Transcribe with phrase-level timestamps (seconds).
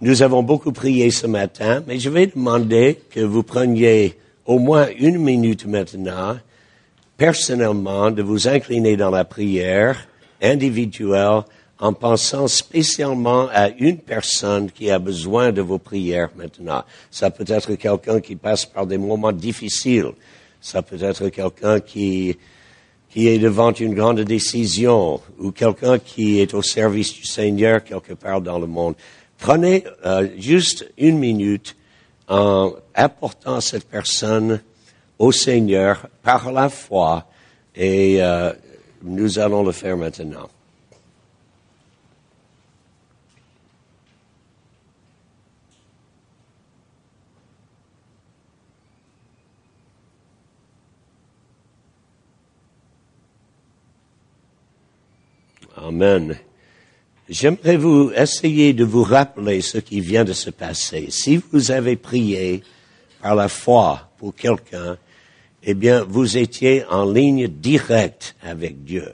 [0.00, 4.88] Nous avons beaucoup prié ce matin, mais je vais demander que vous preniez au moins
[4.98, 6.36] une minute maintenant,
[7.16, 10.08] personnellement, de vous incliner dans la prière
[10.42, 11.42] individuelle
[11.78, 16.82] en pensant spécialement à une personne qui a besoin de vos prières maintenant.
[17.10, 20.12] Ça peut être quelqu'un qui passe par des moments difficiles.
[20.60, 22.36] Ça peut être quelqu'un qui,
[23.10, 28.14] qui est devant une grande décision ou quelqu'un qui est au service du Seigneur quelque
[28.14, 28.94] part dans le monde.
[29.44, 31.76] Prenez euh, juste une minute
[32.28, 34.62] en apportant cette personne
[35.18, 37.26] au Seigneur par la foi
[37.76, 38.54] et euh,
[39.02, 40.48] nous allons le faire maintenant.
[55.76, 56.34] Amen.
[57.28, 61.06] J'aimerais vous essayer de vous rappeler ce qui vient de se passer.
[61.10, 62.62] Si vous avez prié
[63.22, 64.98] par la foi pour quelqu'un,
[65.62, 69.12] eh bien, vous étiez en ligne directe avec Dieu.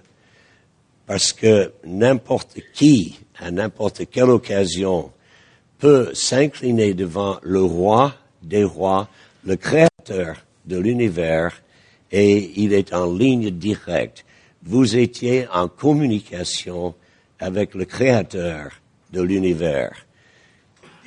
[1.06, 5.12] Parce que n'importe qui, à n'importe quelle occasion,
[5.78, 9.08] peut s'incliner devant le roi des rois,
[9.44, 11.62] le créateur de l'univers,
[12.10, 14.24] et il est en ligne directe
[14.62, 16.94] vous étiez en communication
[17.40, 18.70] avec le Créateur
[19.12, 20.06] de l'univers.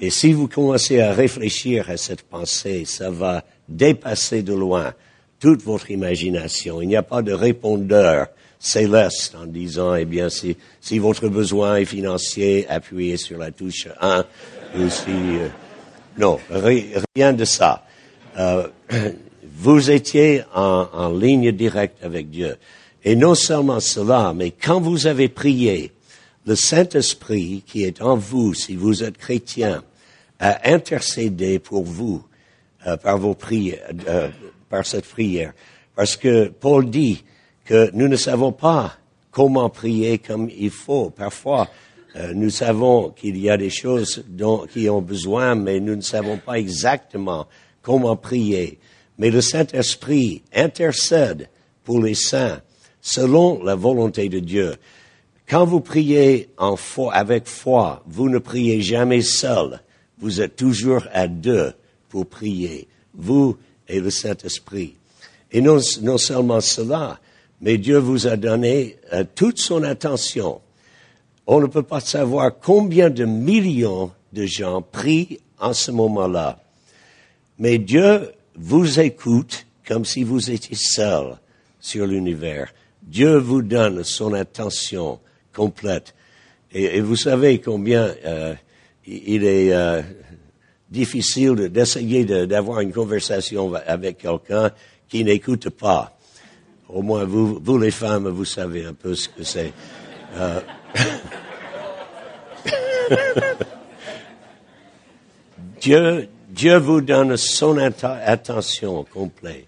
[0.01, 4.93] Et si vous commencez à réfléchir à cette pensée, ça va dépasser de loin
[5.39, 6.81] toute votre imagination.
[6.81, 8.27] Il n'y a pas de répondeur
[8.59, 13.87] céleste en disant, eh bien, si, si votre besoin est financier, appuyez sur la touche
[13.99, 14.25] 1.
[14.79, 15.47] Ou si, euh,
[16.17, 17.85] non, rien de ça.
[18.37, 18.67] Euh,
[19.57, 22.55] vous étiez en, en ligne directe avec Dieu.
[23.03, 25.91] Et non seulement cela, mais quand vous avez prié,
[26.45, 29.83] le Saint-Esprit qui est en vous, si vous êtes chrétien,
[30.39, 32.23] a intercédé pour vous
[32.85, 34.29] euh, par vos prières, euh,
[34.69, 35.53] par cette prière.
[35.95, 37.23] Parce que Paul dit
[37.65, 38.95] que nous ne savons pas
[39.31, 41.09] comment prier comme il faut.
[41.09, 41.69] Parfois,
[42.15, 46.01] euh, nous savons qu'il y a des choses dont, qui ont besoin, mais nous ne
[46.01, 47.47] savons pas exactement
[47.81, 48.79] comment prier.
[49.17, 51.49] Mais le Saint-Esprit intercède
[51.83, 52.61] pour les saints
[53.01, 54.75] selon la volonté de Dieu.
[55.49, 56.49] Quand vous priez
[57.11, 59.81] avec foi, vous ne priez jamais seul.
[60.19, 61.73] Vous êtes toujours à deux
[62.09, 64.95] pour prier, vous et le Saint-Esprit.
[65.51, 67.19] Et non, non, seulement cela,
[67.61, 70.61] mais Dieu vous a donné euh, toute son attention.
[71.45, 76.59] On ne peut pas savoir combien de millions de gens prient en ce moment-là.
[77.59, 81.37] Mais Dieu vous écoute comme si vous étiez seul
[81.79, 82.73] sur l'univers.
[83.03, 85.19] Dieu vous donne son attention
[85.53, 86.13] complète.
[86.73, 88.55] Et, vous savez combien euh,
[89.05, 90.01] il est euh,
[90.89, 94.71] difficile d'essayer d'avoir une conversation avec quelqu'un
[95.07, 96.17] qui n'écoute pas.
[96.89, 99.71] Au moins, vous, vous les femmes, vous savez un peu ce que c'est.
[100.35, 100.59] Euh,
[105.81, 109.67] Dieu, Dieu vous donne son attention complète.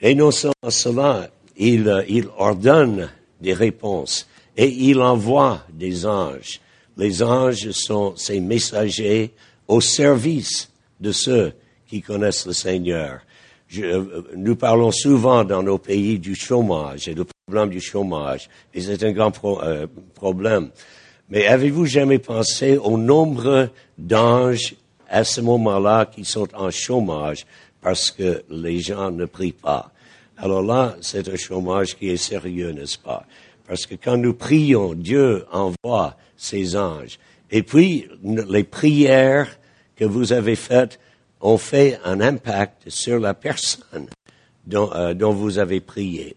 [0.00, 6.60] Et non seulement cela, il, il ordonne des réponses et il envoie des anges.
[6.96, 9.32] Les anges sont ses messagers
[9.66, 10.70] au service
[11.00, 11.52] de ceux
[11.86, 13.20] qui connaissent le Seigneur.
[13.66, 18.80] Je, nous parlons souvent dans nos pays du chômage et du problème du chômage, et
[18.80, 19.32] c'est un grand
[19.62, 20.70] euh, problème.
[21.28, 24.76] Mais avez-vous jamais pensé au nombre d'anges
[25.08, 27.46] à ce moment-là qui sont en chômage
[27.80, 29.90] parce que les gens ne prient pas?
[30.36, 33.24] Alors là, c'est un chômage qui est sérieux, n'est-ce pas?
[33.66, 37.18] Parce que quand nous prions, Dieu envoie ses anges.
[37.50, 39.48] Et puis, les prières
[39.96, 40.98] que vous avez faites
[41.40, 44.08] ont fait un impact sur la personne
[44.66, 46.36] dont, euh, dont vous avez prié.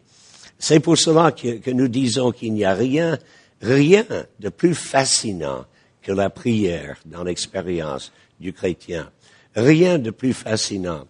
[0.60, 3.18] C'est pour cela que, que nous disons qu'il n'y a rien,
[3.62, 4.06] rien
[4.40, 5.66] de plus fascinant
[6.02, 9.10] que la prière dans l'expérience du chrétien.
[9.56, 11.06] Rien de plus fascinant.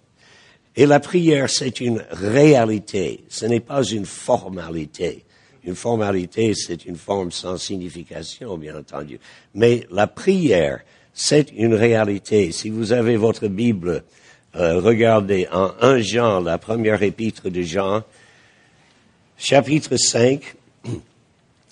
[0.75, 5.25] Et la prière, c'est une réalité, ce n'est pas une formalité.
[5.67, 9.19] Une formalité, c'est une forme sans signification, bien entendu.
[9.53, 10.79] Mais la prière,
[11.13, 12.53] c'est une réalité.
[12.53, 14.05] Si vous avez votre Bible,
[14.55, 18.03] euh, regardez en 1 Jean, la première épître de Jean,
[19.37, 20.55] chapitre 5,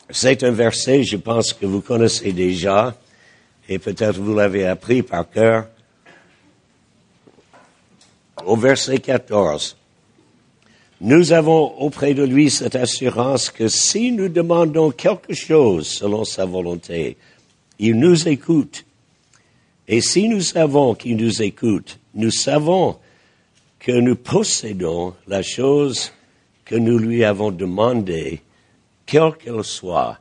[0.10, 2.98] c'est un verset, je pense que vous connaissez déjà,
[3.70, 5.68] et peut-être vous l'avez appris par cœur
[8.46, 9.78] au verset 14.
[11.02, 16.46] Nous avons auprès de lui cette assurance que si nous demandons quelque chose selon sa
[16.46, 17.18] volonté,
[17.80, 18.86] il nous écoute.
[19.88, 22.98] Et si nous savons qu'il nous écoute, nous savons
[23.80, 26.12] que nous possédons la chose
[26.64, 28.42] que nous lui avons demandée,
[29.06, 30.20] quelle qu'elle soit.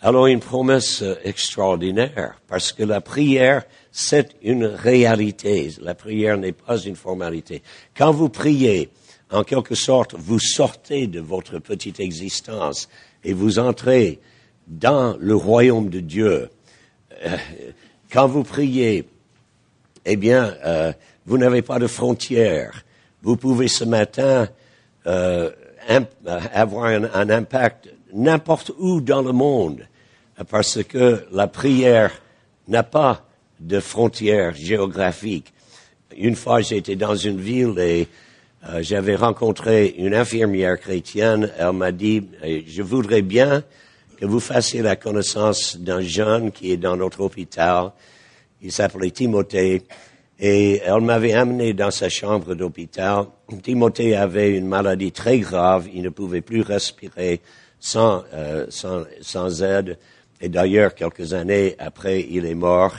[0.00, 5.72] Alors une promesse extraordinaire, parce que la prière, c'est une réalité.
[5.82, 7.62] La prière n'est pas une formalité.
[7.96, 8.90] Quand vous priez,
[9.30, 12.88] en quelque sorte, vous sortez de votre petite existence
[13.24, 14.20] et vous entrez
[14.66, 16.50] dans le royaume de Dieu.
[17.24, 17.36] Euh,
[18.12, 19.06] quand vous priez,
[20.04, 20.92] eh bien, euh,
[21.26, 22.84] vous n'avez pas de frontières.
[23.22, 24.48] Vous pouvez ce matin
[25.06, 25.50] euh,
[26.52, 29.86] avoir un, impact n'importe où dans le monde,
[30.48, 32.12] parce que la prière
[32.68, 33.26] n'a pas
[33.60, 35.52] de frontières géographiques.
[36.16, 38.08] Une fois, j'étais dans une ville et
[38.66, 41.50] euh, j'avais rencontré une infirmière chrétienne.
[41.58, 42.26] Elle m'a dit,
[42.66, 43.62] je voudrais bien
[44.18, 47.92] que vous fassiez la connaissance d'un jeune qui est dans notre hôpital.
[48.62, 49.82] Il s'appelait Timothée.
[50.40, 53.26] Et elle m'avait amené dans sa chambre d'hôpital.
[53.62, 55.88] Timothée avait une maladie très grave.
[55.92, 57.40] Il ne pouvait plus respirer
[57.80, 59.98] sans, euh, sans, sans aide.
[60.40, 62.94] Et d'ailleurs, quelques années après, il est mort.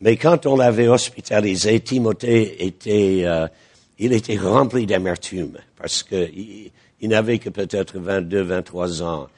[0.00, 3.48] Mais quand on l'avait hospitalisé, Timothée était, euh,
[3.98, 6.70] il était rempli d'amertume parce qu'il
[7.00, 9.28] il, n'avait que peut-être 22, 23 ans.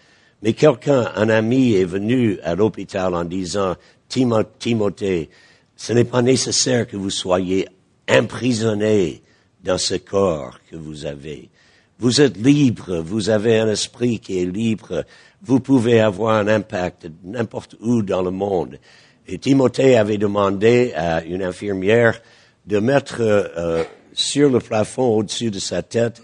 [0.43, 3.75] Mais quelqu'un, un ami, est venu à l'hôpital en disant,
[4.09, 5.31] Timothée,
[5.77, 7.69] ce n'est pas nécessaire que vous soyez
[8.09, 9.23] emprisonné
[9.63, 11.51] dans ce corps que vous avez.
[11.99, 15.05] Vous êtes libre, vous avez un esprit qui est libre,
[15.43, 18.79] vous pouvez avoir un impact n'importe où dans le monde.
[19.27, 22.21] Et Timothée avait demandé à une infirmière
[22.67, 23.83] de mettre euh,
[24.19, 26.23] sur le plafond au-dessus de sa tête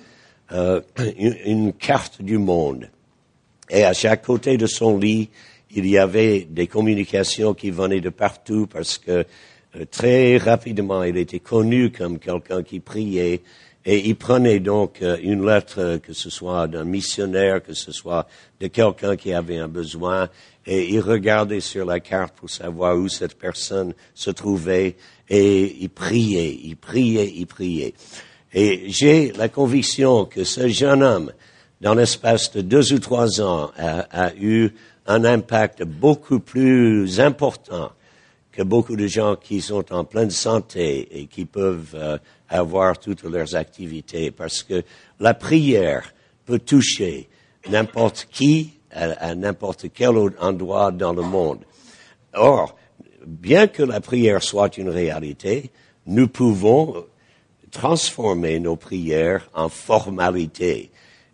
[0.52, 0.81] euh,
[1.46, 2.91] une, carte du monde.
[3.70, 5.31] Et à chaque côté de son lit,
[5.70, 9.25] il y avait des communications qui venaient de partout parce que
[9.76, 13.43] euh, très rapidement, il était connu comme quelqu'un qui priait
[13.87, 18.26] et il prenait donc euh, une lettre, que ce soit d'un missionnaire, que ce soit
[18.61, 20.29] de quelqu'un qui avait un besoin,
[20.66, 24.96] et il regardait sur la carte pour savoir où cette personne se trouvait,
[25.28, 27.94] et il priait, il priait, il priait.
[28.52, 31.32] Et j'ai la conviction que ce jeune homme,
[31.81, 34.70] dans l'espace de deux ou trois ans, a, eu
[35.06, 37.93] un impact beaucoup plus important
[38.52, 42.16] que beaucoup de gens qui sont en pleine santé et qui peuvent euh,
[42.49, 44.84] avoir toutes leurs activités, parce que
[45.19, 46.14] la prière
[46.46, 47.28] peut toucher
[47.69, 51.61] n'importe qui à, n'importe quel endroit dans le monde.
[52.35, 52.76] Or,
[53.26, 55.70] bien que la prière soit une réalité,
[56.06, 57.05] nous pouvons
[57.70, 60.91] transformer nos prières en formalité.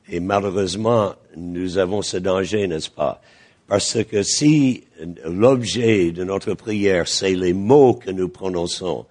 [0.09, 3.21] Et malheureusement, nous avons ce danger, n'est-ce pas?
[3.69, 4.85] Parce que si
[5.25, 9.06] l'objet de notre prière, c'est les mots que nous prononçons,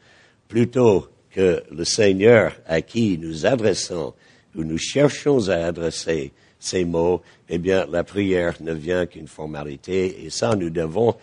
[0.50, 4.13] plutôt que le Seigneur à qui nous adressons
[4.56, 10.25] ou nous cherchons à adresser ces mots, eh bien, la prière ne vient qu'une formalité.
[10.25, 11.15] Et ça, nous devons,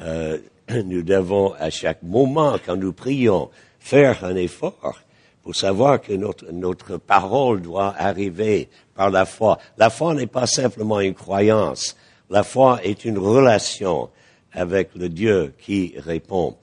[0.00, 0.38] euh,
[0.84, 3.50] nous devons à chaque moment, quand nous prions,
[3.80, 5.00] faire un effort
[5.42, 9.58] pour savoir que notre, notre parole doit arriver par la foi.
[9.76, 11.96] La foi n'est pas simplement une croyance.
[12.30, 14.08] La foi est une relation
[14.52, 16.56] avec le Dieu qui répond.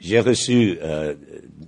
[0.00, 1.14] J'ai reçu euh,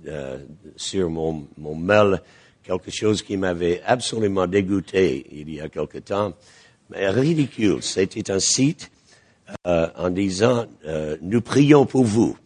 [0.07, 0.39] euh,
[0.75, 2.21] sur mon, mon mail
[2.67, 6.33] quelque chose qui m'avait absolument dégoûté il y a quelque temps,
[6.89, 7.81] mais ridicule.
[7.81, 8.91] C'était un site
[9.65, 12.37] euh, en disant euh, nous prions pour vous.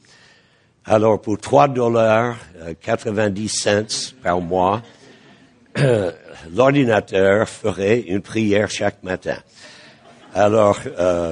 [0.85, 2.37] Alors pour 3 dollars
[2.81, 4.83] 90 cents par mois,
[6.53, 9.37] l'ordinateur ferait une prière chaque matin.
[10.33, 10.79] Alors,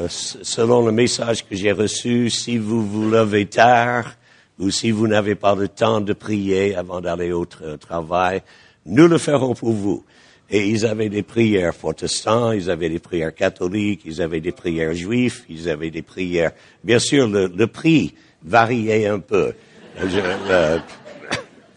[0.10, 4.14] selon le message que j'ai reçu, si vous vous levez tard,
[4.60, 8.42] ou si vous n'avez pas le temps de prier avant d'aller au travail,
[8.86, 10.04] nous le ferons pour vous.
[10.52, 14.96] Et ils avaient des prières protestants, ils avaient des prières catholiques, ils avaient des prières
[14.96, 16.52] juifs, ils avaient des prières.
[16.84, 19.54] Bien sûr, le, prix variait un peu.
[20.02, 20.80] Euh,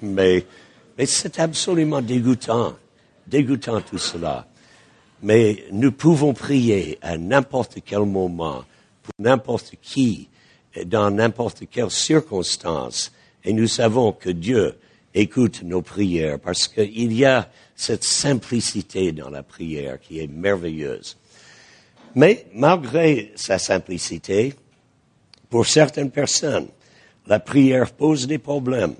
[0.00, 0.46] mais
[0.98, 2.76] mais c'est absolument dégoûtant,
[3.26, 4.46] dégoûtant tout cela.
[5.22, 8.64] Mais nous pouvons prier à n'importe quel moment,
[9.02, 10.28] pour n'importe qui,
[10.86, 13.12] dans n'importe quelle circonstance.
[13.44, 14.76] Et nous savons que Dieu
[15.14, 21.16] écoute nos prières parce qu'il y a cette simplicité dans la prière qui est merveilleuse.
[22.14, 24.54] Mais malgré sa simplicité,
[25.48, 26.68] pour certaines personnes,
[27.26, 28.94] la prière pose des problèmes.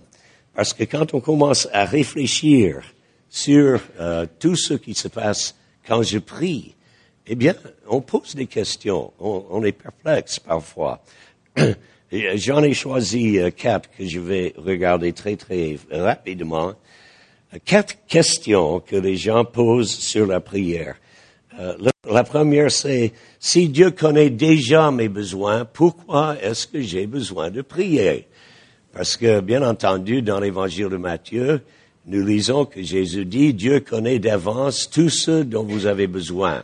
[0.55, 2.83] Parce que quand on commence à réfléchir
[3.29, 5.55] sur euh, tout ce qui se passe
[5.87, 6.75] quand je prie,
[7.27, 7.55] eh bien,
[7.89, 11.03] on pose des questions, on est perplexe parfois.
[12.13, 16.75] j'en ai choisi euh, quatre que je vais regarder très très rapidement.
[17.65, 20.97] Quatre questions que les gens posent sur la prière.
[21.59, 21.75] Euh,
[22.11, 27.63] la première, c'est si Dieu connaît déjà mes besoins, pourquoi est-ce que j'ai besoin de
[27.63, 28.27] prier?
[28.93, 31.61] Parce que, bien entendu, dans l'Évangile de Matthieu,
[32.07, 36.63] nous lisons que Jésus dit Dieu connaît d'avance tout ce dont vous avez besoin.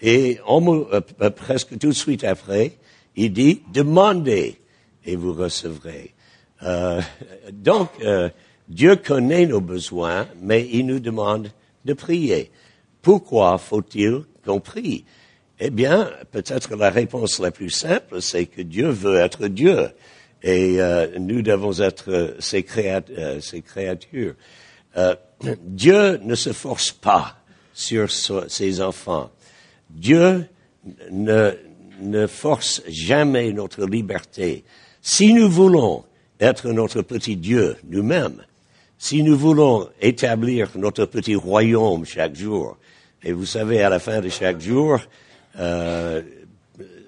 [0.00, 2.72] Et euh, euh, presque tout de suite après,
[3.16, 4.58] il dit demandez
[5.04, 6.14] et vous recevrez.
[7.52, 7.90] donc,
[8.68, 11.50] Dieu connaît nos besoins, mais il nous demande
[11.84, 12.50] de prier.
[13.02, 15.04] Pourquoi faut-il qu'on prie?
[15.60, 19.90] Eh bien, peut-être la réponse la plus simple, c'est que Dieu veut être Dieu
[20.42, 24.34] et euh, nous devons être ses, euh, créatures.
[24.96, 25.14] Euh,
[25.62, 27.38] Dieu ne se force pas
[27.72, 29.30] sur ses enfants.
[29.90, 30.46] Dieu
[31.10, 31.52] ne,
[32.00, 34.64] ne force jamais notre liberté.
[35.06, 36.02] Si nous voulons
[36.40, 38.42] être notre petit Dieu nous-mêmes,
[38.96, 42.78] si nous voulons établir notre petit royaume chaque jour,
[43.22, 44.98] et vous savez, à la fin de chaque jour,
[45.58, 46.22] euh,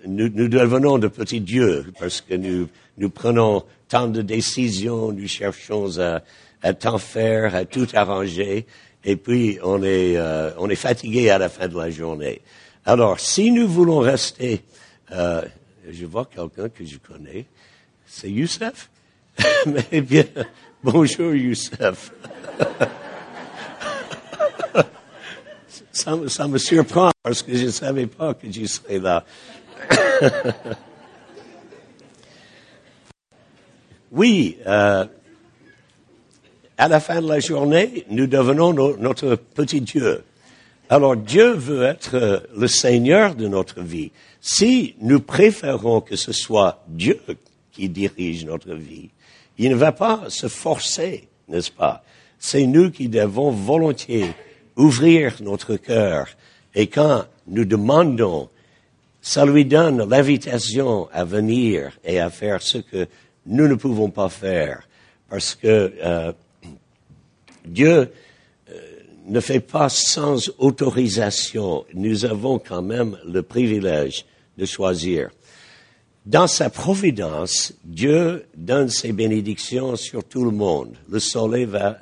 [0.06, 5.26] nous, nous, devenons de petits dieux parce que nous, nous prenons tant de décisions, nous
[5.26, 6.20] cherchons à,
[6.60, 8.66] à tant faire, à tout arranger,
[9.04, 12.42] et puis on est, euh, on est fatigué à la fin de la journée.
[12.84, 14.60] Alors, si nous voulons rester,
[15.12, 15.40] euh,
[15.88, 17.46] je vois quelqu'un que je connais,
[18.06, 18.88] c'est Youssef?
[19.66, 20.24] Mais bien,
[20.82, 22.12] bonjour Youssef.
[25.92, 29.24] ça, ça, me surprend parce que je ne savais pas que tu serais là.
[34.12, 35.04] oui, euh,
[36.78, 40.22] à la fin de la journée, nous devenons notre petit Dieu.
[40.88, 44.12] Alors Dieu veut être le Seigneur de notre vie.
[44.40, 47.20] Si nous préférons que ce soit Dieu
[47.76, 49.10] qui dirige notre vie,
[49.58, 52.02] il ne va pas se forcer, n'est-ce pas?
[52.38, 54.32] C'est nous qui devons volontiers
[54.76, 56.28] ouvrir notre cœur.
[56.74, 58.48] Et quand nous demandons,
[59.20, 63.06] ça lui donne l'invitation à venir et à faire ce que
[63.46, 64.86] nous ne pouvons pas faire.
[65.28, 66.32] Parce que euh,
[67.64, 68.12] Dieu
[68.70, 68.80] euh,
[69.26, 71.84] ne fait pas sans autorisation.
[71.94, 74.24] Nous avons quand même le privilège
[74.56, 75.30] de choisir.
[76.26, 80.96] Dans sa providence, Dieu donne ses bénédictions sur tout le monde.
[81.08, 81.98] Le soleil va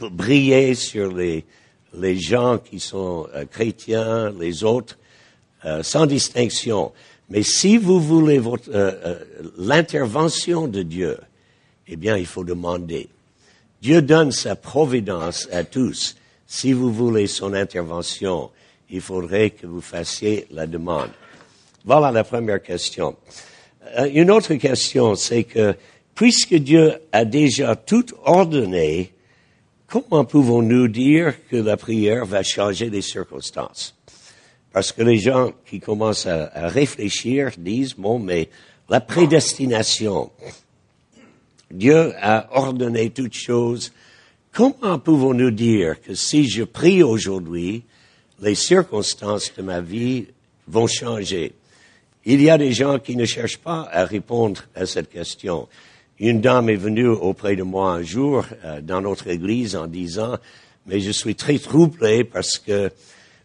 [0.00, 1.44] briller sur les,
[1.92, 4.98] les gens qui sont euh, chrétiens, les autres,
[5.66, 6.92] euh, sans distinction.
[7.28, 9.18] Mais si vous voulez euh,
[9.58, 11.18] l'intervention de Dieu,
[11.86, 13.10] eh bien, il faut demander.
[13.82, 16.16] Dieu donne sa providence à tous.
[16.46, 18.50] Si vous voulez son intervention,
[18.88, 21.10] il faudrait que vous fassiez la demande.
[21.84, 23.14] Voilà la première question.
[24.14, 25.74] Une autre question, c'est que
[26.14, 29.12] puisque Dieu a déjà tout ordonné,
[29.86, 33.94] comment pouvons-nous dire que la prière va changer les circonstances?
[34.72, 38.48] Parce que les gens qui commencent à, réfléchir disent, bon, mais
[38.88, 40.30] la prédestination,
[41.70, 43.92] Dieu a ordonné toutes choses.
[44.52, 47.84] Comment pouvons-nous dire que si je prie aujourd'hui,
[48.40, 50.28] les circonstances de ma vie
[50.66, 51.52] vont changer?
[52.26, 55.68] Il y a des gens qui ne cherchent pas à répondre à cette question.
[56.18, 60.38] Une dame est venue auprès de moi un jour euh, dans notre église en disant,
[60.86, 62.90] mais je suis très troublé parce que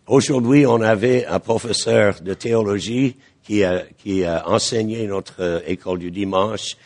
[0.08, 6.00] aujourd'hui on avait un professeur de théologie qui a, qui a enseigné notre euh, école
[6.00, 6.78] du dimanche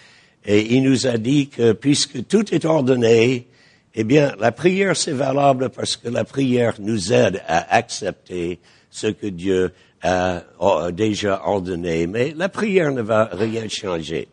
[0.46, 3.46] et il nous a dit que puisque tout est ordonné,
[3.94, 8.58] eh bien la prière c'est valable parce que la prière nous aide à accepter
[8.90, 14.28] ce que Dieu a déjà ordonné, mais la prière ne va rien changer.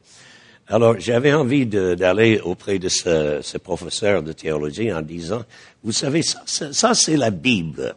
[0.67, 5.43] Alors, j'avais envie d'aller auprès de ce, ce, professeur de théologie en disant,
[5.83, 7.97] vous savez, ça, ça, c'est la Bible.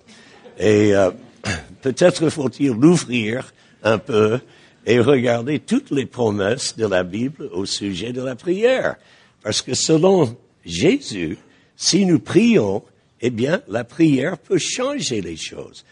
[0.58, 1.12] Et euh,
[1.82, 3.54] peut-être faut-il l'ouvrir
[3.84, 4.40] un peu
[4.86, 8.96] et regarder toutes les promesses de la Bible au sujet de la prière.
[9.44, 11.38] Parce que selon Jésus,
[11.76, 12.84] si nous prions,
[13.22, 15.86] eh bien, la prière peut changer les choses.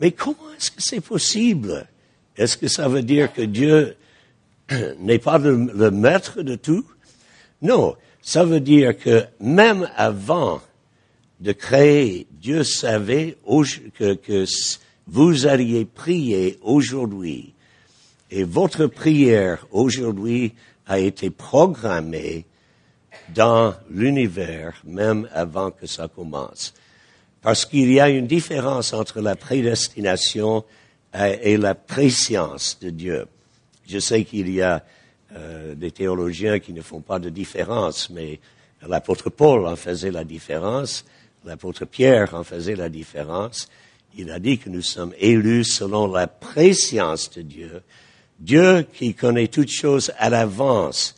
[0.00, 1.86] Mais comment est-ce que c'est possible?
[2.36, 3.96] Est-ce que ça veut dire que Dieu
[5.00, 6.84] n'est pas le, maître de tout?
[7.62, 10.60] Non, ça veut dire que même avant
[11.40, 13.36] de créer, Dieu savait
[13.98, 14.44] que, que
[15.06, 17.54] vous alliez prier aujourd'hui.
[18.30, 20.52] Et votre prière aujourd'hui
[20.86, 22.44] a été programmée
[23.34, 26.74] dans l'univers même avant que ça commence.
[27.42, 30.64] Parce qu'il y a une différence entre la prédestination
[31.14, 33.26] et la préscience de Dieu.
[33.86, 34.84] Je sais qu'il y a
[35.34, 38.40] euh, des théologiens qui ne font pas de différence, mais
[38.86, 41.04] l'apôtre Paul en faisait la différence,
[41.44, 43.68] l'apôtre Pierre en faisait la différence.
[44.16, 47.82] Il a dit que nous sommes élus selon la préscience de Dieu.
[48.40, 51.14] Dieu qui connaît toutes choses à l'avance,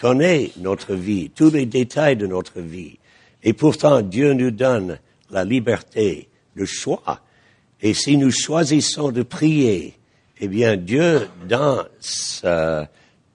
[0.00, 2.98] connaît notre vie, tous les détails de notre vie.
[3.42, 4.98] Et pourtant, Dieu nous donne
[5.34, 7.20] la liberté, le choix.
[7.82, 9.98] Et si nous choisissons de prier,
[10.38, 12.88] eh bien, Dieu, dans sa,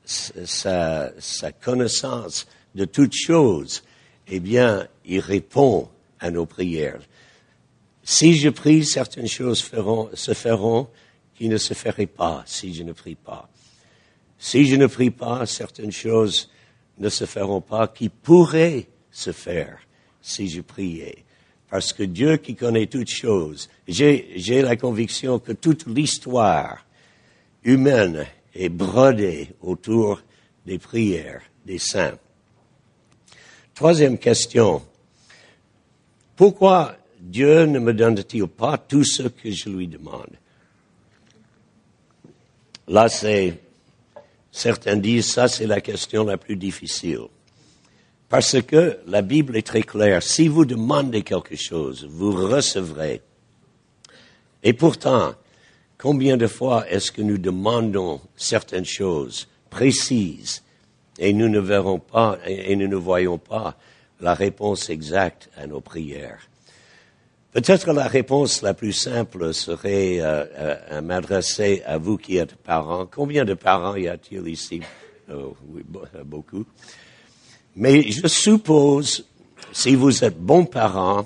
[0.05, 3.83] sa, sa connaissance de toutes choses,
[4.29, 5.89] eh bien, il répond
[6.19, 7.01] à nos prières.
[8.03, 9.59] Si je prie, certaines choses
[10.13, 10.87] se feront
[11.35, 13.49] qui ne se feraient pas si je ne prie pas.
[14.37, 16.49] Si je ne prie pas, certaines choses
[16.97, 19.79] ne se feront pas qui pourraient se faire
[20.21, 21.25] si je priais.
[21.69, 26.85] Parce que Dieu qui connaît toutes choses, j'ai la conviction que toute l'histoire
[27.63, 30.21] humaine est brodée autour
[30.65, 32.17] des prières des saints.
[33.75, 34.81] Troisième question.
[36.35, 40.31] Pourquoi Dieu ne me donne-t-il pas tout ce que je lui demande?
[42.87, 43.59] Là, c'est,
[44.51, 47.27] certains disent, ça c'est la question la plus difficile.
[48.29, 50.21] Parce que la Bible est très claire.
[50.21, 53.21] Si vous demandez quelque chose, vous recevrez.
[54.61, 55.33] Et pourtant,
[55.97, 60.63] combien de fois est-ce que nous demandons certaines choses précises
[61.17, 63.75] et nous ne verrons pas et nous ne voyons pas
[64.21, 66.49] la réponse exacte à nos prières?
[67.51, 73.07] Peut-être la réponse la plus simple serait euh, euh, m'adresser à vous qui êtes parents.
[73.07, 74.81] Combien de parents y a-t-il ici?
[75.33, 75.83] Oh, oui,
[76.25, 76.63] Beaucoup.
[77.79, 79.25] Mais je suppose,
[79.71, 81.25] si vous êtes bons parents,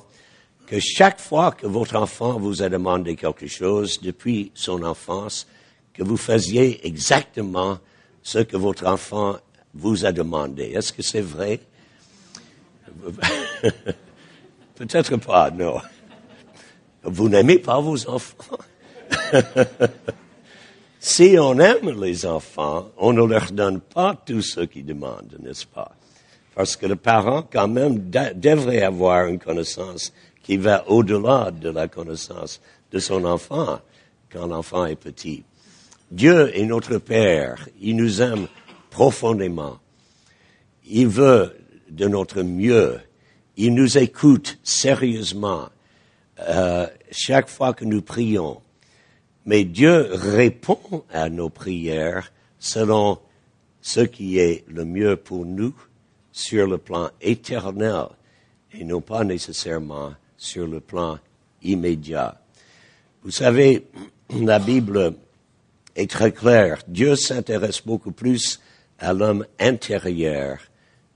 [0.67, 5.47] que chaque fois que votre enfant vous a demandé quelque chose depuis son enfance,
[5.95, 7.79] que vous faisiez exactement
[8.21, 9.37] ce que votre enfant
[9.73, 10.65] vous a demandé.
[10.75, 11.59] Est-ce que c'est vrai?
[14.75, 15.81] Peut-être pas, non.
[17.01, 18.59] Vous n'aimez pas vos enfants?
[20.99, 25.65] si on aime les enfants, on ne leur donne pas tout ce qu'ils demandent, n'est-ce
[25.65, 25.95] pas?
[26.55, 30.13] Parce que le parent, quand même, devrait avoir une connaissance
[30.43, 32.61] qui va au-delà de la connaissance
[32.91, 33.79] de son enfant
[34.31, 35.43] quand l'enfant est petit.
[36.11, 37.67] Dieu est notre Père.
[37.81, 38.47] Il nous aime
[38.91, 39.79] profondément.
[40.85, 41.55] Il veut
[41.89, 42.99] de notre mieux.
[43.57, 45.69] Il nous écoute sérieusement.
[46.39, 48.61] Euh, chaque fois que nous prions.
[49.45, 53.19] Mais Dieu répond à nos prières selon
[53.81, 55.73] ce qui est le mieux pour nous
[56.33, 58.07] sur le plan éternel
[58.73, 61.19] et non pas nécessairement sur le plan
[61.61, 62.41] immédiat.
[63.23, 63.87] Vous savez,
[64.41, 65.13] la Bible
[65.95, 66.81] est très claire.
[66.87, 68.59] Dieu s'intéresse beaucoup plus
[68.99, 70.57] à l'homme intérieur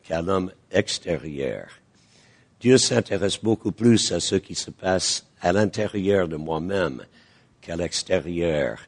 [0.04, 1.68] qu'à l'homme extérieur.
[2.60, 7.04] Dieu s'intéresse beaucoup plus à ce qui se passe à l'intérieur de moi-même
[7.62, 8.80] qu'à l'extérieur.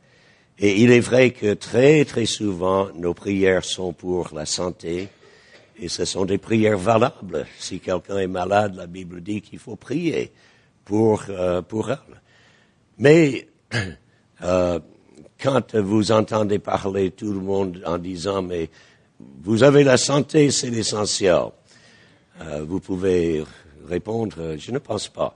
[0.58, 5.10] Et il est vrai que très, très souvent, nos prières sont pour la santé,
[5.82, 7.46] et ce sont des prières valables.
[7.58, 10.32] Si quelqu'un est malade, la Bible dit qu'il faut prier
[10.84, 12.22] pour, euh, pour elle.
[12.98, 13.48] Mais
[14.44, 14.80] euh,
[15.42, 18.70] quand vous entendez parler tout le monde en disant, mais
[19.42, 21.44] vous avez la santé, c'est l'essentiel.
[22.42, 23.44] Euh, vous pouvez
[23.88, 25.36] répondre, je ne pense pas.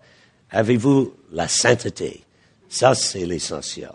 [0.51, 2.23] Avez-vous la sainteté?
[2.67, 3.91] Ça, c'est l'essentiel.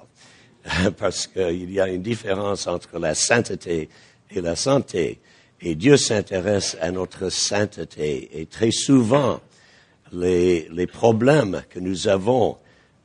[0.98, 3.88] Parce qu'il y a une différence entre la sainteté
[4.30, 5.20] et la santé.
[5.61, 8.40] Et Dieu s'intéresse à notre sainteté.
[8.40, 9.40] Et très souvent,
[10.12, 12.59] les, les problèmes que nous avons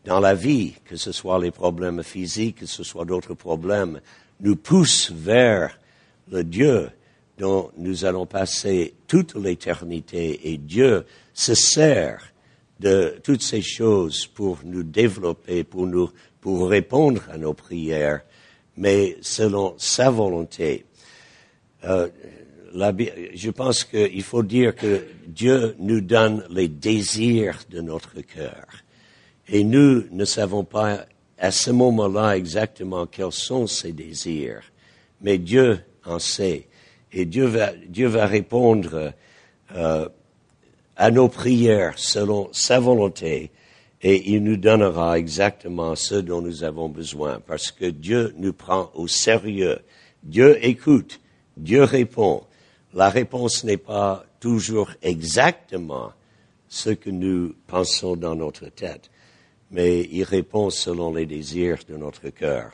[0.06, 4.02] dans la vie, que ce soit les problèmes physiques, que ce soit d'autres problèmes,
[4.42, 5.80] nous poussent vers
[6.30, 6.90] le Dieu
[7.38, 12.34] dont nous allons passer toute l'éternité et Dieu se sert
[12.80, 16.12] de toutes ces choses pour nous développer, pour nous,
[16.42, 18.22] pour répondre à nos prières,
[18.78, 20.86] mais selon sa volonté.
[21.86, 22.10] Euh,
[22.74, 28.66] je pense qu'il faut dire que Dieu nous donne les désirs de notre cœur.
[29.48, 31.06] Et nous ne savons pas
[31.38, 34.64] à ce moment-là exactement quels sont ces désirs.
[35.22, 36.68] Mais Dieu en sait.
[37.12, 39.14] Et Dieu va, répondre
[39.76, 40.10] euh,
[40.96, 43.52] à nos prières selon sa volonté
[44.04, 48.92] et il nous donnera exactement ce dont nous avons besoin parce que Dieu nous prend
[48.96, 49.80] au sérieux.
[50.24, 51.22] Dieu écoute,
[51.56, 52.44] Dieu répond.
[52.94, 56.14] La réponse n'est pas toujours exactement
[56.68, 59.10] ce que nous pensons dans notre tête,
[59.72, 62.72] mais il répond selon les désirs de notre cœur.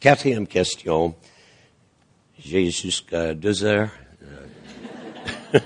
[0.00, 1.14] Quatrième question,
[2.44, 3.90] J'ai jusqu'à deux heures.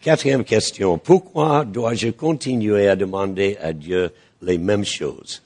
[0.00, 0.98] Quatrième question.
[0.98, 4.10] Pourquoi dois-je continuer à demander à Dieu
[4.42, 5.40] les mêmes choses?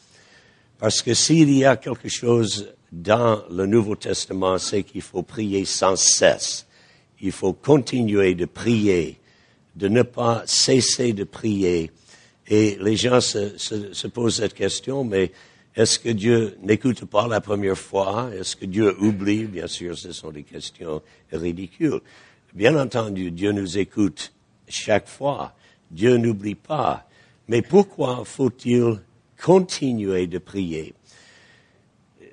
[0.78, 5.64] Parce que s'il y a quelque chose dans le Nouveau Testament, c'est qu'il faut prier
[5.64, 6.66] sans cesse.
[7.20, 9.18] Il faut continuer de prier,
[9.76, 11.90] de ne pas cesser de prier.
[12.46, 15.32] Et les gens se, se posent cette question, mais
[15.78, 18.30] est-ce que Dieu n'écoute pas la première fois?
[18.34, 19.44] Est-ce que Dieu oublie?
[19.44, 22.00] Bien sûr, ce sont des questions ridicules.
[22.54, 24.32] Bien entendu, Dieu nous écoute
[24.66, 25.54] chaque fois.
[25.90, 27.06] Dieu n'oublie pas.
[27.46, 29.00] Mais pourquoi faut-il
[29.40, 30.94] continuer de prier?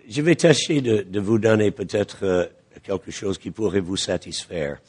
[0.08, 2.46] Je vais tâcher de, vous donner peut-être euh,
[2.84, 4.80] quelque chose qui pourrait vous satisfaire.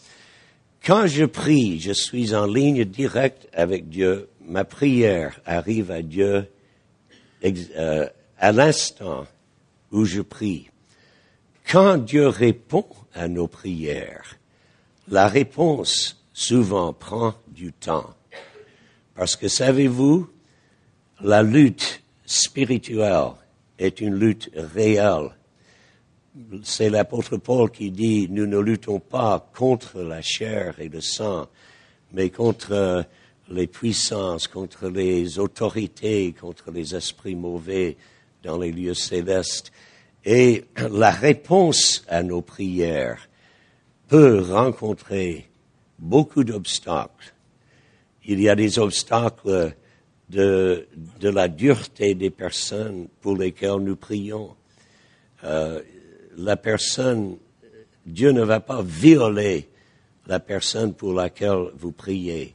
[0.85, 4.29] Quand je prie, je suis en ligne directe avec Dieu.
[4.45, 6.47] Ma prière arrive à Dieu
[7.45, 9.27] euh, à l'instant
[9.91, 10.69] où je prie.
[11.71, 14.37] Quand Dieu répond à nos prières,
[15.09, 18.15] la réponse souvent prend du temps.
[19.15, 20.29] Parce que savez-vous,
[21.23, 23.33] la lutte spirituelle
[23.79, 25.31] est une lutte réelle.
[26.63, 31.49] C'est l'apôtre Paul qui dit, nous ne luttons pas contre la chair et le sang,
[32.13, 33.07] mais contre
[33.49, 37.97] les puissances, contre les autorités, contre les esprits mauvais
[38.43, 39.73] dans les lieux célestes.
[40.25, 43.29] Et la réponse à nos prières
[44.09, 45.49] peut rencontrer
[45.99, 47.35] beaucoup d'obstacles.
[48.25, 49.75] Il y a des obstacles
[50.29, 50.89] de,
[51.21, 54.55] de la dureté des personnes pour lesquelles nous prions.
[55.45, 55.81] Euh,
[56.37, 57.37] la personne,
[58.05, 59.69] Dieu ne va pas violer
[60.27, 62.55] la personne pour laquelle vous priez.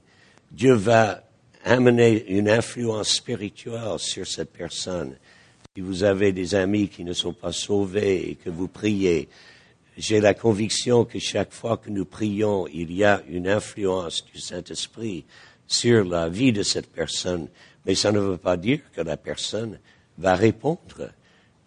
[0.52, 1.24] Dieu va
[1.64, 5.16] amener une influence spirituelle sur cette personne.
[5.74, 9.30] Si vous avez des amis qui ne sont pas sauvés et que vous priez,
[9.98, 14.40] j'ai la conviction que chaque fois que nous prions, il y a une influence du
[14.40, 15.26] Saint-Esprit
[15.72, 17.48] sur la vie de cette personne.
[17.86, 19.80] Mais ça ne veut pas dire que la personne
[20.18, 21.10] va répondre,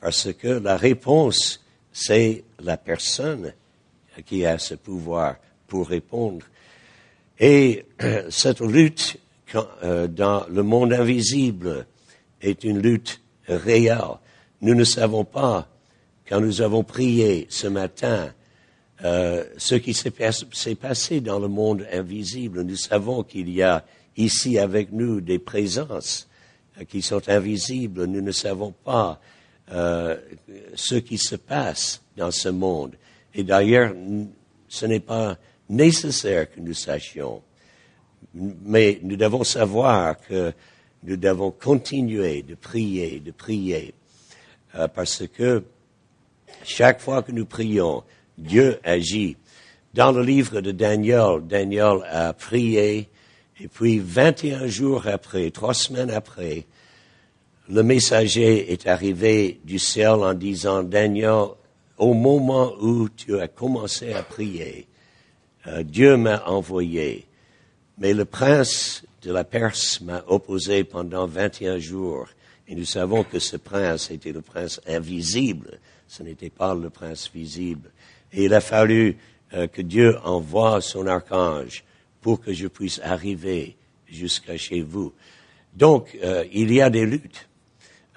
[0.01, 3.55] parce que la réponse, c'est la personne
[4.27, 5.37] qui a ce pouvoir
[5.67, 6.45] pour répondre.
[7.38, 7.87] Et
[8.29, 9.17] cette lutte
[9.83, 11.87] euh, dans le monde invisible
[12.43, 14.19] est une lutte réelle.
[14.61, 15.67] Nous ne savons pas
[16.29, 18.33] quand nous avons prié ce matin,
[19.05, 23.85] euh, ce qui s'est passé dans le monde invisible, nous savons qu'il y a
[24.17, 26.27] ici avec nous des présences
[26.81, 28.07] euh, qui sont invisibles.
[28.07, 29.21] Nous ne savons pas
[29.73, 30.17] euh,
[30.75, 32.95] ce qui se passe dans ce monde.
[33.35, 33.93] Et d'ailleurs,
[34.69, 35.37] ce n'est pas
[35.69, 37.43] nécessaire que nous sachions.
[38.33, 40.55] Mais nous devons savoir que
[41.03, 43.93] nous devons continuer de prier, de prier,
[44.95, 45.62] parce que
[46.64, 48.03] chaque fois que nous prions,
[48.38, 49.37] Dieu agit.
[49.92, 53.09] Dans le livre de Daniel, Daniel a prié,
[53.61, 56.66] et puis 21 jours après, trois semaines après,
[57.68, 61.47] le messager est arrivé du ciel en disant, Daniel,
[61.97, 64.88] au moment où tu as commencé à prier,
[65.68, 67.27] euh, Dieu m'a envoyé,
[67.99, 72.27] mais le prince de la Perse m'a opposé pendant 21 jours.
[72.66, 75.79] Et nous savons que ce prince était le prince invisible
[76.14, 77.90] ce n'était pas le prince visible.
[78.35, 79.16] Et il a fallu
[79.55, 81.85] euh, que Dieu envoie son archange
[82.20, 83.77] pour que je puisse arriver
[84.09, 85.12] jusqu'à chez vous.
[85.73, 87.49] Donc, euh, il y a des luttes.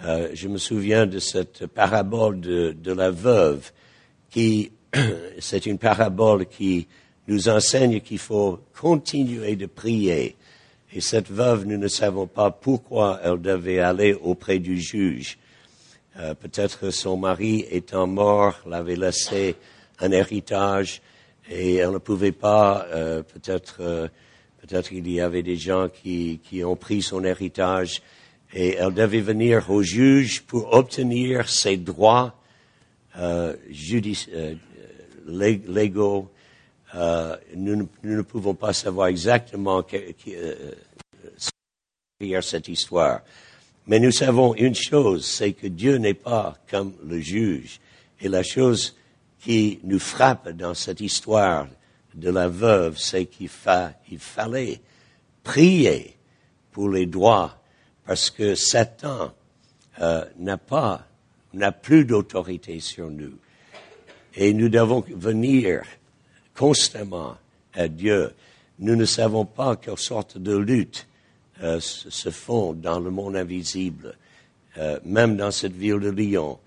[0.03, 3.71] Euh, je me souviens de cette parabole de, la veuve
[4.31, 4.71] qui,
[5.39, 6.87] c'est une parabole qui
[7.27, 10.35] nous enseigne qu'il faut continuer de prier.
[10.93, 15.37] Et cette veuve, nous ne savons pas pourquoi elle devait aller auprès du juge.
[16.39, 19.55] Peut-être son mari étant mort l'avait laissé
[19.99, 21.01] un héritage
[21.49, 24.07] et elle ne pouvait pas, euh, peut-être, euh,
[24.61, 28.01] peut-être il y avait des gens qui, qui ont pris son héritage
[28.53, 32.33] et elle devait venir au juge pour obtenir ses droits
[35.27, 36.29] légaux.
[37.55, 40.35] Nous, nous, ne pouvons pas savoir exactement qui, qui,
[42.41, 43.21] cette histoire.
[43.87, 47.79] Mais nous savons une chose, c'est que Dieu n'est pas comme le juge.
[48.19, 48.97] Et la chose
[49.47, 51.69] qui nous frappe dans cette histoire
[52.13, 54.81] de la veuve, c'est qu'il fallait
[55.41, 56.17] prier
[56.73, 57.57] pour les droits,
[58.05, 59.31] parce que Satan
[60.01, 61.07] euh, n'a pas,
[61.53, 63.35] n'a plus d'autorité sur nous.
[64.35, 65.83] Et nous devons venir
[66.53, 67.37] constamment
[67.73, 68.33] à Dieu.
[68.79, 71.07] Nous ne savons pas quelle sorte de lutte
[71.63, 74.17] euh, se font dans le monde invisible,
[74.77, 76.59] euh, même dans cette ville de Lyon.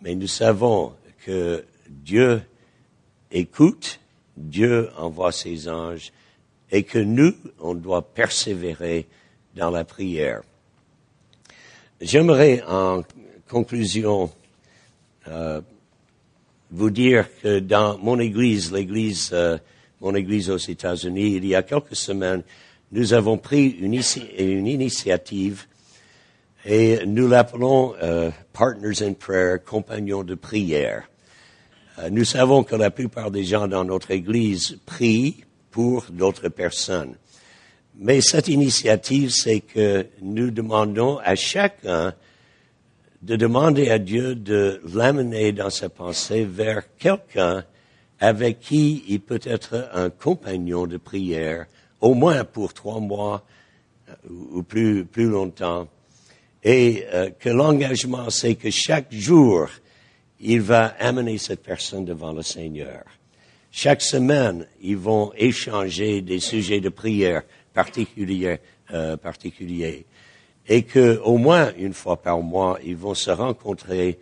[0.00, 0.92] Mais nous savons
[1.26, 2.40] que Dieu
[3.32, 3.98] écoute,
[4.36, 6.12] Dieu envoie ses anges
[6.70, 9.08] et que nous, on doit persévérer
[9.56, 10.42] dans la prière.
[12.00, 13.02] J'aimerais en
[13.48, 14.30] conclusion
[15.26, 15.60] euh,
[16.70, 19.58] vous dire que dans mon église, l'église, euh,
[20.00, 22.44] mon église aux États-Unis, il y a quelques semaines,
[22.92, 23.94] nous avons pris une,
[24.66, 25.66] initiative
[26.64, 31.10] et nous l'appelons euh, Partners in Prayer, compagnons de prière.
[32.00, 37.14] Euh, nous savons que la plupart des gens dans notre Église prient pour d'autres personnes.
[37.98, 42.14] Mais cette initiative, c'est que nous demandons à chacun
[43.22, 47.64] de demander à Dieu de l'amener dans sa pensée vers quelqu'un
[48.18, 51.66] avec qui il peut être un compagnon de prière,
[52.00, 53.44] au moins pour trois mois
[54.08, 54.12] euh,
[54.52, 55.88] ou plus, plus longtemps.
[56.62, 59.68] Et euh, que l'engagement, c'est que chaque jour,
[60.40, 63.04] il va amener cette personne devant le Seigneur.
[63.70, 68.58] Chaque semaine, ils vont échanger des sujets de prière particuliers,
[68.92, 70.06] euh, particuliers.
[70.66, 74.18] Et que, au moins une fois par mois, ils vont se rencontrer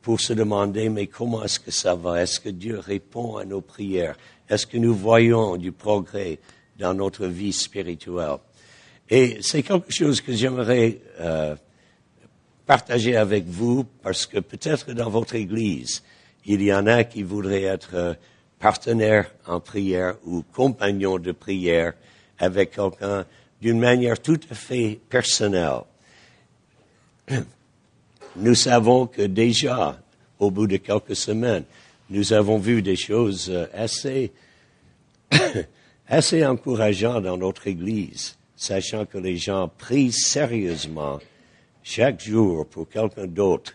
[0.00, 2.22] pour se demander, mais comment est-ce que ça va?
[2.22, 4.16] Est-ce que Dieu répond à nos prières?
[4.48, 6.38] Est-ce que nous voyons du progrès
[6.78, 8.38] dans notre vie spirituelle?
[9.10, 11.56] Et c'est quelque chose que j'aimerais euh,
[12.68, 16.02] partager avec vous parce que peut-être dans votre Église,
[16.44, 18.14] il y en a qui voudraient être euh,
[18.58, 21.94] partenaires en prière ou compagnons de prière
[22.38, 23.24] avec quelqu'un
[23.62, 25.80] d'une manière tout à fait personnelle.
[28.36, 29.98] Nous savons que déjà,
[30.38, 31.64] au bout de quelques semaines,
[32.10, 34.30] nous avons vu des choses euh, assez,
[36.06, 41.18] assez encourageantes dans notre Église, sachant que les gens prient sérieusement
[41.88, 43.72] chaque jour pour quelqu'un d'autre.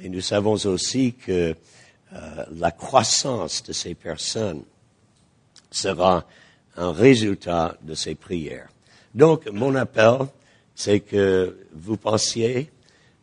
[0.00, 1.56] Et nous savons aussi que
[2.12, 4.62] euh, la croissance de ces personnes
[5.68, 6.24] sera
[6.76, 8.68] un résultat de ces prières.
[9.12, 10.18] Donc, mon appel,
[10.76, 12.70] c'est que vous pensiez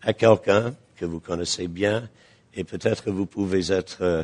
[0.02, 2.10] à quelqu'un que vous connaissez bien
[2.54, 4.24] et peut-être vous pouvez être euh,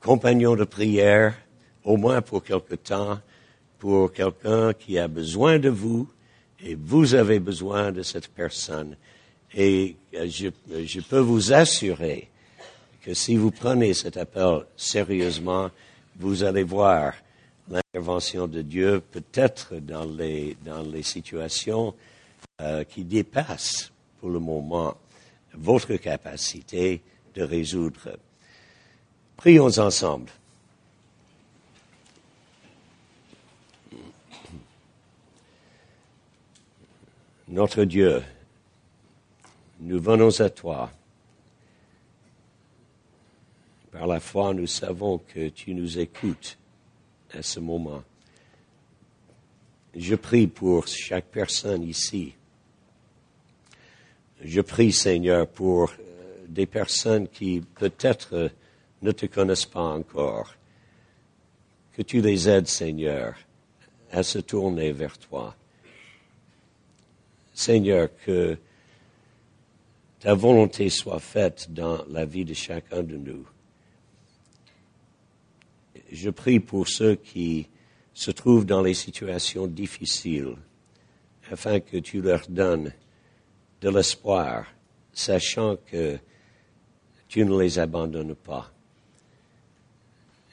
[0.00, 1.34] compagnon de prière,
[1.84, 3.20] au moins pour quelque temps,
[3.78, 6.08] pour quelqu'un qui a besoin de vous
[6.58, 8.96] et vous avez besoin de cette personne.
[9.54, 10.48] Et euh, je,
[10.84, 12.28] je, peux vous assurer
[13.02, 15.70] que si vous prenez cet appel sérieusement,
[16.18, 17.14] vous allez voir
[17.68, 21.94] l'intervention de Dieu peut-être dans les, dans les situations
[22.60, 24.96] euh, qui dépassent pour le moment
[25.54, 27.02] votre capacité
[27.34, 28.18] de résoudre.
[29.36, 30.30] Prions ensemble.
[37.48, 38.22] Notre Dieu,
[39.80, 40.90] nous venons à toi.
[43.90, 46.58] Par la foi, nous savons que tu nous écoutes
[47.32, 48.02] à ce moment.
[49.94, 52.34] Je prie pour chaque personne ici.
[54.42, 58.50] Je prie, Seigneur, pour euh, des personnes qui peut-être
[59.00, 60.54] ne te connaissent pas encore.
[61.92, 63.34] Que tu les aides, Seigneur,
[64.10, 65.56] à se tourner vers toi.
[67.54, 68.58] Seigneur, que
[70.26, 73.46] ta volonté soit faite dans la vie de chacun de nous.
[76.10, 77.68] Je prie pour ceux qui
[78.12, 80.56] se trouvent dans les situations difficiles,
[81.48, 82.92] afin que tu leur donnes
[83.80, 84.66] de l'espoir,
[85.12, 86.18] sachant que
[87.28, 88.72] tu ne les abandonnes pas.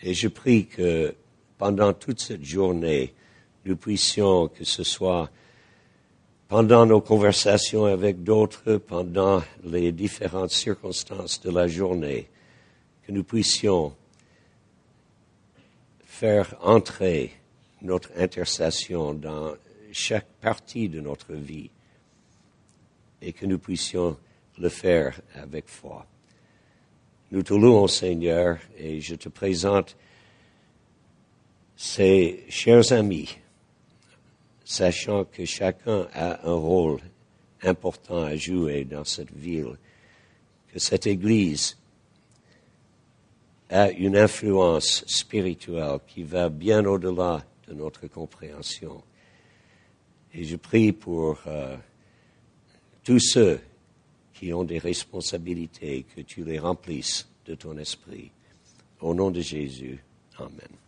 [0.04, 1.16] Et je prie que
[1.58, 3.16] pendant toute cette journée,
[3.66, 5.32] nous puissions, que ce soit
[6.54, 12.30] pendant nos conversations avec d'autres, pendant les différentes circonstances de la journée,
[13.02, 13.96] que nous puissions
[16.06, 17.32] faire entrer
[17.82, 19.56] notre intercession dans
[19.92, 21.72] chaque partie de notre vie
[23.20, 24.16] et que nous puissions
[24.60, 26.06] le faire avec foi.
[27.32, 29.98] Nous te louons, Seigneur, et je te présente
[31.76, 33.40] ces chers amis
[34.74, 37.00] sachant que chacun a un rôle
[37.62, 39.78] important à jouer dans cette ville,
[40.70, 41.78] que cette Église
[43.70, 49.04] a une influence spirituelle qui va bien au-delà de notre compréhension.
[50.34, 51.78] Et je prie pour euh,
[53.04, 53.60] tous ceux
[54.34, 58.32] qui ont des responsabilités, que tu les remplisses de ton esprit.
[59.02, 60.04] Au nom de Jésus.
[60.40, 60.83] Amen.